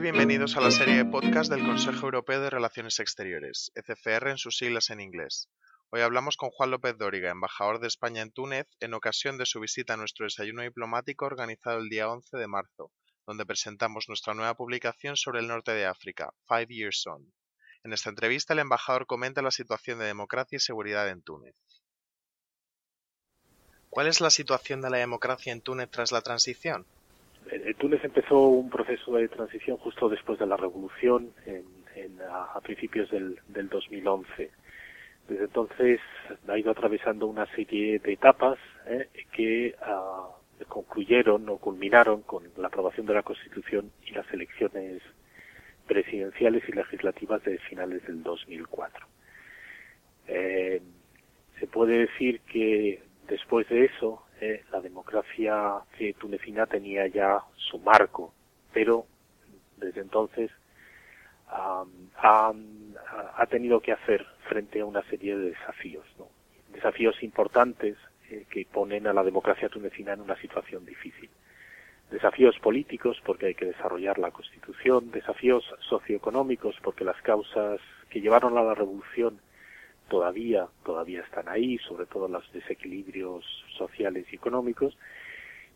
Bienvenidos 0.00 0.56
a 0.58 0.60
la 0.60 0.70
serie 0.70 0.96
de 0.96 1.04
podcast 1.06 1.50
del 1.50 1.64
Consejo 1.64 2.04
Europeo 2.04 2.40
de 2.40 2.50
Relaciones 2.50 3.00
Exteriores, 3.00 3.72
ECCR 3.74 4.28
en 4.28 4.36
sus 4.36 4.58
siglas 4.58 4.90
en 4.90 5.00
inglés. 5.00 5.48
Hoy 5.90 6.02
hablamos 6.02 6.36
con 6.36 6.50
Juan 6.50 6.70
López 6.70 6.98
Dóriga, 6.98 7.30
embajador 7.30 7.80
de 7.80 7.88
España 7.88 8.20
en 8.20 8.30
Túnez, 8.30 8.66
en 8.80 8.92
ocasión 8.92 9.38
de 9.38 9.46
su 9.46 9.58
visita 9.58 9.94
a 9.94 9.96
nuestro 9.96 10.24
desayuno 10.24 10.62
diplomático 10.62 11.24
organizado 11.24 11.78
el 11.78 11.88
día 11.88 12.10
11 12.10 12.36
de 12.36 12.46
marzo, 12.46 12.92
donde 13.26 13.46
presentamos 13.46 14.04
nuestra 14.08 14.34
nueva 14.34 14.54
publicación 14.54 15.16
sobre 15.16 15.40
el 15.40 15.48
norte 15.48 15.72
de 15.72 15.86
África, 15.86 16.32
Five 16.46 16.68
Years 16.68 17.06
On. 17.06 17.32
En 17.82 17.94
esta 17.94 18.10
entrevista 18.10 18.52
el 18.52 18.60
embajador 18.60 19.06
comenta 19.06 19.40
la 19.40 19.50
situación 19.50 19.98
de 19.98 20.04
democracia 20.04 20.56
y 20.56 20.60
seguridad 20.60 21.08
en 21.08 21.22
Túnez. 21.22 21.56
¿Cuál 23.88 24.08
es 24.08 24.20
la 24.20 24.30
situación 24.30 24.82
de 24.82 24.90
la 24.90 24.98
democracia 24.98 25.54
en 25.54 25.62
Túnez 25.62 25.90
tras 25.90 26.12
la 26.12 26.20
transición? 26.20 26.86
En 27.50 27.74
Túnez 27.74 28.02
empezó 28.04 28.48
un 28.48 28.70
proceso 28.70 29.14
de 29.14 29.28
transición 29.28 29.76
justo 29.76 30.08
después 30.08 30.38
de 30.38 30.46
la 30.46 30.56
revolución 30.56 31.32
a, 32.28 32.60
principios 32.60 33.10
del, 33.10 33.38
2011. 33.48 34.50
Desde 35.28 35.44
entonces 35.44 36.00
ha 36.48 36.58
ido 36.58 36.70
atravesando 36.70 37.26
una 37.26 37.46
serie 37.54 37.98
de 37.98 38.12
etapas 38.12 38.58
eh, 38.86 39.08
que 39.32 39.74
ah, 39.82 40.28
concluyeron 40.68 41.48
o 41.48 41.58
culminaron 41.58 42.22
con 42.22 42.44
la 42.56 42.68
aprobación 42.68 43.06
de 43.06 43.14
la 43.14 43.22
Constitución 43.22 43.90
y 44.04 44.12
las 44.12 44.30
elecciones 44.32 45.02
presidenciales 45.86 46.62
y 46.68 46.72
legislativas 46.72 47.42
de 47.44 47.58
finales 47.58 48.04
del 48.06 48.22
2004. 48.22 49.06
Eh, 50.28 50.82
se 51.58 51.66
puede 51.66 51.98
decir 51.98 52.40
que 52.40 53.02
después 53.28 53.68
de 53.68 53.84
eso 53.84 54.25
eh, 54.40 54.64
la 54.70 54.80
democracia 54.80 55.80
tunecina 56.18 56.66
tenía 56.66 57.06
ya 57.06 57.40
su 57.56 57.78
marco, 57.78 58.32
pero 58.72 59.06
desde 59.76 60.00
entonces 60.00 60.50
ha, 61.48 63.46
tenido 63.48 63.80
que 63.80 63.92
hacer 63.92 64.26
frente 64.48 64.80
a 64.80 64.84
una 64.84 65.02
serie 65.04 65.36
de 65.36 65.50
desafíos, 65.50 66.04
desafíos 66.72 67.22
importantes 67.22 67.96
eh, 68.30 68.44
que 68.50 68.66
ponen 68.66 69.06
a 69.06 69.12
la 69.12 69.22
democracia 69.22 69.68
tunecina 69.68 70.12
en 70.12 70.20
una 70.20 70.36
situación 70.36 70.84
difícil. 70.84 71.30
Desafíos 72.10 72.58
políticos 72.58 73.20
porque 73.24 73.46
hay 73.46 73.54
que 73.54 73.66
desarrollar 73.66 74.18
la 74.18 74.30
constitución, 74.30 75.10
desafíos 75.10 75.64
socioeconómicos 75.88 76.76
porque 76.82 77.04
las 77.04 77.20
causas 77.22 77.80
que 78.10 78.20
llevaron 78.20 78.58
a 78.58 78.62
la 78.62 78.74
revolución 78.74 79.40
todavía, 80.08 80.66
todavía 80.84 81.22
están 81.22 81.48
ahí, 81.48 81.78
sobre 81.78 82.06
todo 82.06 82.28
los 82.28 82.50
desequilibrios 82.52 83.44
sociales 83.76 84.26
y 84.30 84.36
económicos. 84.36 84.96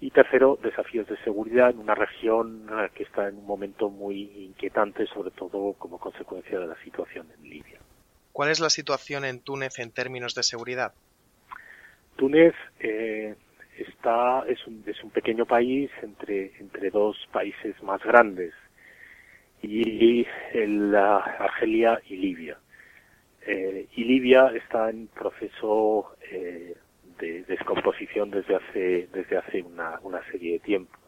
Y 0.00 0.10
tercero, 0.10 0.58
desafíos 0.62 1.08
de 1.08 1.16
seguridad 1.24 1.70
en 1.70 1.80
una 1.80 1.94
región 1.94 2.68
eh, 2.70 2.90
que 2.94 3.02
está 3.02 3.28
en 3.28 3.36
un 3.36 3.46
momento 3.46 3.90
muy 3.90 4.30
inquietante, 4.44 5.06
sobre 5.06 5.32
todo 5.32 5.72
como 5.72 5.98
consecuencia 5.98 6.58
de 6.60 6.66
la 6.68 6.76
situación 6.84 7.26
en 7.36 7.50
Libia. 7.50 7.80
¿Cuál 8.32 8.50
es 8.50 8.60
la 8.60 8.70
situación 8.70 9.24
en 9.24 9.40
Túnez 9.40 9.80
en 9.80 9.90
términos 9.90 10.34
de 10.36 10.44
seguridad? 10.44 10.94
Túnez 12.14 12.54
eh, 12.78 13.34
está 13.76 14.44
es 14.46 14.64
un, 14.66 14.84
es 14.86 15.02
un 15.02 15.10
pequeño 15.10 15.46
país 15.46 15.90
entre 16.02 16.52
entre 16.60 16.90
dos 16.90 17.16
países 17.32 17.80
más 17.82 18.02
grandes 18.02 18.54
y 19.62 20.26
el, 20.52 20.94
Argelia 20.94 22.00
y 22.08 22.16
Libia. 22.16 22.58
Eh, 23.50 23.86
y 23.96 24.04
Libia 24.04 24.52
está 24.54 24.90
en 24.90 25.06
proceso 25.06 26.16
eh, 26.30 26.74
de 27.18 27.44
descomposición 27.44 28.30
desde 28.30 28.56
hace 28.56 29.08
desde 29.10 29.38
hace 29.38 29.62
una, 29.62 29.98
una 30.02 30.22
serie 30.30 30.52
de 30.52 30.58
tiempo. 30.58 30.98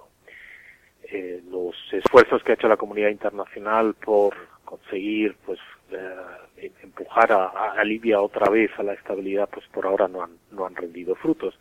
Eh, 1.02 1.42
los 1.50 1.77
esfuerzos 1.92 2.42
que 2.42 2.52
ha 2.52 2.55
hecho 2.55 2.66
la 2.66 2.78
comunidad 2.78 3.10
internacional 3.10 3.92
por 3.92 4.34
conseguir 4.64 5.36
pues 5.44 5.58
eh, 5.91 6.72
empujar 6.82 7.31
a, 7.31 7.84
Libia 7.84 8.22
otra 8.22 8.48
vez 8.48 8.70
a 8.78 8.84
la 8.84 8.94
estabilidad 8.94 9.47
pues 9.53 9.66
por 9.66 9.84
ahora 9.84 10.09
no 10.09 10.22
han 10.22 10.38
no 10.50 10.64
han 10.64 10.75
rendido 10.75 11.14
frutos 11.16 11.59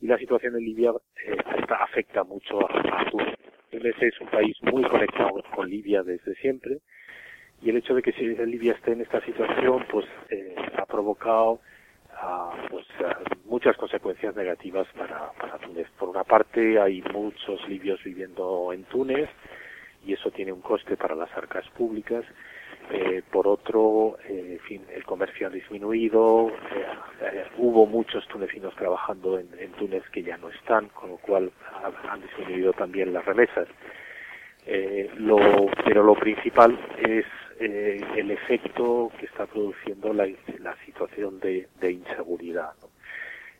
y 0.00 0.08
la 0.08 0.18
situación 0.18 0.56
en 0.56 0.64
Libia 0.64 0.90
eh, 1.24 1.36
afecta 1.68 2.24
mucho 2.24 2.58
a, 2.68 3.02
a 3.02 3.10
Túnez. 3.10 3.38
Túnez 3.70 3.94
es 4.00 4.20
un 4.20 4.28
país 4.28 4.56
muy 4.62 4.82
conectado 4.82 5.40
con 5.54 5.70
Libia 5.70 6.02
desde 6.02 6.34
siempre 6.34 6.78
y 7.62 7.70
el 7.70 7.76
hecho 7.76 7.94
de 7.94 8.02
que 8.02 8.12
Libia 8.46 8.72
esté 8.72 8.92
en 8.92 9.02
esta 9.02 9.20
situación 9.22 9.84
pues 9.90 10.06
eh, 10.30 10.54
ha 10.76 10.86
provocado 10.86 11.60
pues 12.70 12.86
muchas 13.46 13.76
consecuencias 13.76 14.34
negativas 14.36 14.86
para, 14.96 15.32
Túnez. 15.58 15.88
Por 15.98 16.08
una 16.08 16.24
parte 16.24 16.78
hay 16.80 17.02
muchos 17.12 17.66
libios 17.68 18.02
viviendo 18.04 18.72
en 18.72 18.84
Túnez 18.84 19.28
y 20.06 20.12
eso 20.12 20.30
tiene 20.30 20.52
un 20.52 20.60
coste 20.60 20.96
para 20.96 21.14
las 21.14 21.30
arcas 21.36 21.68
públicas. 21.70 22.24
Eh, 22.90 23.22
por 23.30 23.46
otro, 23.46 24.16
eh, 24.28 24.58
fin, 24.66 24.82
el 24.92 25.04
comercio 25.04 25.46
ha 25.46 25.50
disminuido, 25.50 26.50
eh, 27.22 27.44
hubo 27.58 27.86
muchos 27.86 28.26
tunecinos 28.28 28.74
trabajando 28.74 29.38
en, 29.38 29.48
Túnez 29.72 30.02
que 30.10 30.22
ya 30.22 30.36
no 30.36 30.48
están, 30.48 30.88
con 30.88 31.10
lo 31.10 31.16
cual 31.18 31.52
han 32.08 32.20
disminuido 32.20 32.72
también 32.72 33.12
las 33.12 33.24
remesas. 33.24 33.68
pero 35.84 36.02
lo 36.02 36.14
principal 36.14 36.78
es 37.06 37.26
eh, 37.62 38.00
el 38.16 38.30
efecto 38.30 39.12
que 39.18 39.26
está 39.26 39.44
produciendo 39.44 40.14
la, 40.14 40.26
situación 40.86 41.40
de, 41.40 41.68
inseguridad. 41.82 42.72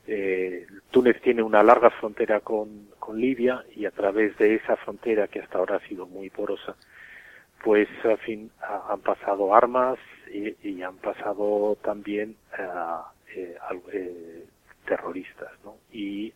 Eh, 0.06 0.66
Túnez 0.90 1.20
tiene 1.20 1.42
una 1.42 1.62
larga 1.62 1.90
frontera 1.90 2.40
con, 2.40 2.88
Libia 3.12 3.64
y 3.74 3.86
a 3.86 3.90
través 3.90 4.38
de 4.38 4.54
esa 4.54 4.76
frontera 4.76 5.26
que 5.26 5.40
hasta 5.40 5.58
ahora 5.58 5.76
ha 5.76 5.88
sido 5.88 6.06
muy 6.06 6.30
porosa, 6.30 6.76
pues 7.64 7.88
al 8.04 8.18
fin 8.18 8.52
han 8.62 9.00
pasado 9.00 9.52
armas 9.52 9.98
y, 10.32 10.80
han 10.80 10.96
pasado 10.98 11.76
también 11.82 12.36
eh, 13.34 13.56
eh, 13.92 14.44
terroristas. 14.86 15.50
Y 15.90 16.32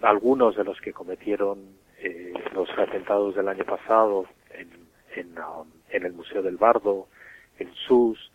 algunos 0.00 0.56
de 0.56 0.64
los 0.64 0.80
que 0.80 0.94
cometieron 0.94 1.58
los 2.54 2.70
atentados 2.78 3.36
del 3.36 3.48
año 3.48 3.64
pasado 3.64 4.24
en, 5.16 5.36
en, 5.36 5.38
um, 5.38 5.70
en 5.90 6.04
el 6.04 6.12
Museo 6.12 6.42
del 6.42 6.56
Bardo, 6.56 7.08
en 7.58 7.72
SUS, 7.74 8.30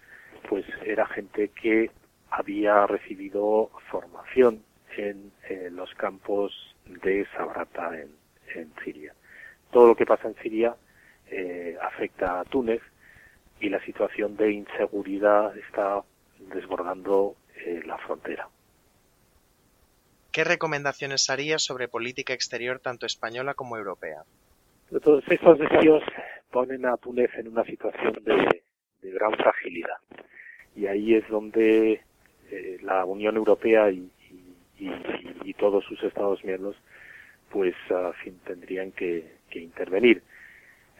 pues 0.50 0.66
era 0.84 1.06
gente 1.08 1.50
que 1.50 1.92
había 2.30 2.88
recibido 2.88 3.70
formación 3.90 4.64
en, 4.98 5.32
los 5.76 5.94
campos 5.96 6.76
de 6.86 7.26
Sabrata 7.36 7.92
en, 7.98 8.10
en, 8.56 8.74
Siria. 8.84 9.14
Todo 9.72 9.88
lo 9.88 9.96
que 9.96 10.06
pasa 10.06 10.28
en 10.28 10.36
Siria 10.36 10.76
eh, 11.30 11.78
afecta 11.82 12.40
a 12.40 12.46
Túnez 12.46 12.82
y 13.60 13.70
la 13.70 13.84
situación 13.86 14.36
de 14.36 14.52
inseguridad 14.52 15.56
está 15.58 16.02
desbordando 16.54 17.36
eh, 17.66 17.82
la 17.86 17.98
frontera. 17.98 18.48
¿Qué 20.32 20.44
recomendaciones 20.44 21.30
haría 21.30 21.60
sobre 21.60 21.88
política 21.88 22.34
exterior 22.34 22.80
tanto 22.80 23.06
española 23.06 23.54
como 23.54 23.78
europea? 23.78 24.24
Todos 25.04 25.24
estos 25.30 25.60
desafíos 25.60 26.04
ponen 26.52 26.86
a 26.86 26.98
Túnez 26.98 27.32
en 27.36 27.48
una 27.48 27.64
situación 27.64 28.14
de, 28.24 28.64
gran 29.02 29.34
fragilidad. 29.34 29.98
Y 30.76 30.86
ahí 30.86 31.16
es 31.16 31.28
donde 31.28 32.02
eh, 32.52 32.78
la 32.82 33.06
Unión 33.06 33.36
Europea 33.38 33.90
y, 33.90 34.10
todos 35.58 35.86
sus 35.86 36.02
Estados 36.02 36.44
miembros 36.44 36.76
pues 37.52 37.76
a 37.92 38.14
fin 38.14 38.40
tendrían 38.44 38.92
que, 38.92 39.38
intervenir. 39.54 40.24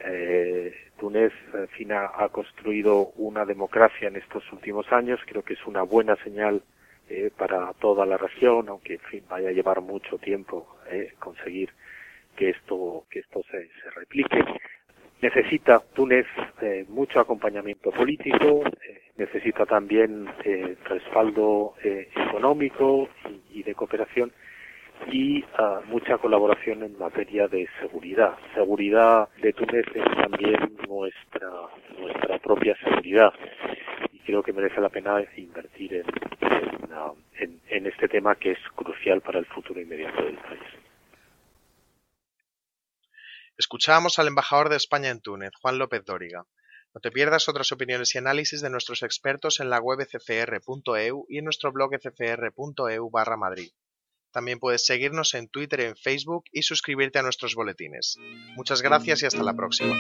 Eh, 0.06 0.72
Túnez 1.00 1.34
fin 1.72 1.92
ha, 1.92 2.30
construido 2.30 3.08
una 3.16 3.44
democracia 3.44 4.08
en 4.08 4.18
estos 4.18 4.44
últimos 4.52 4.86
años, 4.92 5.20
creo 5.26 5.42
que 5.42 5.54
es 5.54 5.66
una 5.66 5.82
buena 5.82 6.16
señal 6.18 6.62
eh, 7.10 7.32
para 7.36 7.74
toda 7.74 8.06
la 8.06 8.18
región, 8.18 8.70
aunque 8.70 8.94
en 8.94 9.00
fin 9.00 9.24
vaya 9.28 9.50
a 9.50 9.54
llevar 9.54 9.82
mucho 9.82 10.20
tiempo 10.20 10.78
eh, 10.92 11.14
conseguir 11.18 11.72
que 12.36 12.52
esto 12.52 13.06
que 13.10 13.20
esto 13.20 13.42
se 13.52 13.90
replique 13.96 14.46
necesita 15.22 15.82
Túnez 15.94 16.26
eh, 16.62 16.86
mucho 16.90 17.20
acompañamiento 17.20 17.92
político, 17.92 18.64
eh, 18.66 19.02
necesita 19.18 19.66
también 19.66 20.28
eh, 20.44 20.76
respaldo 20.86 21.76
económico 21.84 23.08
y, 23.54 23.64
de 23.64 23.76
cooperación 23.76 24.32
y 25.12 25.44
uh, 25.44 25.82
mucha 25.88 26.18
colaboración 26.18 26.84
en 26.84 26.98
materia 26.98 27.48
de 27.48 27.68
seguridad. 27.80 28.36
Seguridad 28.54 29.30
de 29.42 29.54
Túnez 29.54 29.86
es 29.94 30.18
también 30.18 30.78
nuestra 30.88 31.50
nuestra 32.00 32.38
propia 32.40 32.76
seguridad 32.84 33.34
y 34.14 34.20
creo 34.20 34.44
que 34.44 34.54
merece 34.54 34.80
la 34.80 34.90
pena 34.90 35.24
invertir 35.38 36.04
en, 37.40 37.60
en 37.70 37.86
este 37.88 38.08
tema 38.08 38.36
que 38.36 38.52
es 38.52 38.60
crucial 38.76 39.22
para 39.22 39.40
el 39.40 39.46
futuro 39.46 39.80
inmediato 39.82 40.24
del 40.24 40.36
país. 40.36 40.81
Escuchábamos 43.62 44.18
al 44.18 44.28
embajador 44.28 44.70
de 44.70 44.76
España 44.78 45.10
en 45.10 45.22
Túnez, 45.22 45.52
Juan 45.62 45.78
López 45.78 46.04
Dóriga. 46.04 46.48
No 46.96 47.00
te 47.00 47.12
pierdas 47.12 47.48
otras 47.48 47.72
opiniones 47.72 48.16
y 48.16 48.18
análisis 48.18 48.60
de 48.60 48.72
nuestros 48.72 49.04
expertos 49.04 49.60
en 49.60 49.70
la 49.70 49.80
web 49.80 50.00
ccr.eu 50.00 51.26
y 51.30 51.38
en 51.38 51.44
nuestro 51.44 51.72
blog 51.72 51.92
ccr.eu 51.92 53.10
barra 53.12 53.38
Madrid. 53.38 53.70
También 54.32 54.58
puedes 54.58 54.84
seguirnos 54.84 55.36
en 55.36 55.48
Twitter 55.48 55.82
en 55.82 55.96
Facebook 55.96 56.46
y 56.52 56.64
suscribirte 56.64 57.20
a 57.20 57.22
nuestros 57.22 57.54
boletines. 57.54 58.18
Muchas 58.56 58.82
gracias 58.82 59.22
y 59.22 59.28
hasta 59.28 59.44
la 59.44 59.54
próxima. 59.54 59.96